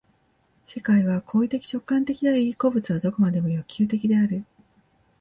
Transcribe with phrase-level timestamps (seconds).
[0.65, 4.43] 世界は行為的直観的であり、個物は何処までも欲求的である。